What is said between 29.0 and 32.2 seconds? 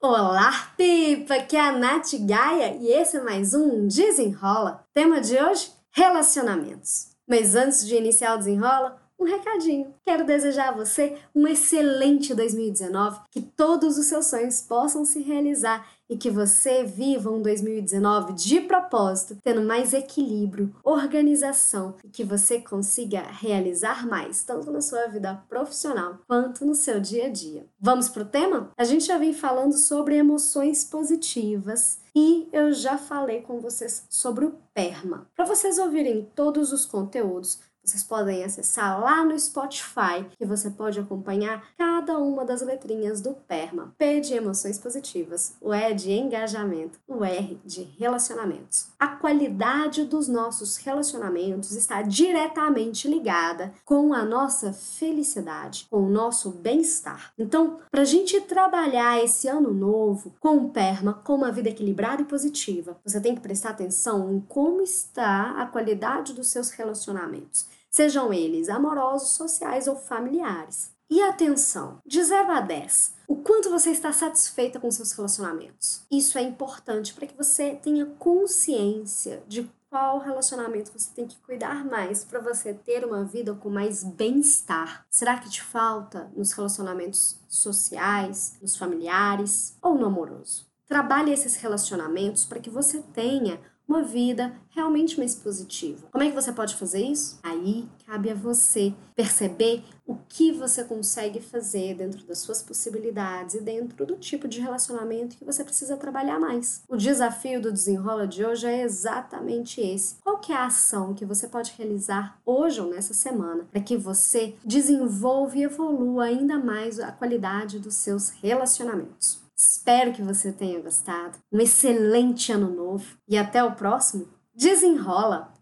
já vem falando sobre emoções positivas